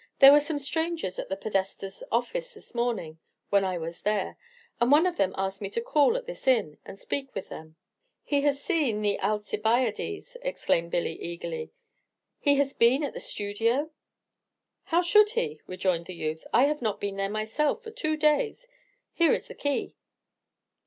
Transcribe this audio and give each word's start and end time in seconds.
There 0.17 0.31
were 0.31 0.39
some 0.39 0.57
strangers 0.57 1.19
at 1.19 1.29
the 1.29 1.37
Podestà's 1.37 2.03
office 2.11 2.55
this 2.55 2.73
morning 2.73 3.19
when 3.51 3.63
I 3.63 3.77
was 3.77 4.01
there; 4.01 4.35
and 4.79 4.91
one 4.91 5.05
of 5.05 5.17
them 5.17 5.35
asked 5.37 5.61
me 5.61 5.69
to 5.69 5.79
call 5.79 6.17
at 6.17 6.25
this 6.25 6.47
inn, 6.47 6.79
and 6.83 6.97
speak 6.97 7.35
with 7.35 7.49
them." 7.49 7.75
"He 8.23 8.41
has 8.41 8.59
seen 8.59 9.03
the 9.03 9.19
'Alcibiades,'" 9.19 10.37
exclaimed 10.41 10.89
Billy, 10.89 11.13
eagerly. 11.21 11.69
"He 12.39 12.55
has 12.55 12.73
been 12.73 13.03
at 13.03 13.13
the 13.13 13.19
studio?" 13.19 13.91
"How 14.85 15.03
should 15.03 15.33
he?" 15.33 15.61
rejoined 15.67 16.07
the 16.07 16.15
youth. 16.15 16.47
"I 16.51 16.63
have 16.63 16.81
not 16.81 16.99
been 16.99 17.17
there 17.17 17.29
myself 17.29 17.83
for 17.83 17.91
two 17.91 18.17
days: 18.17 18.67
here 19.13 19.33
is 19.33 19.47
the 19.47 19.53
key!" 19.53 19.93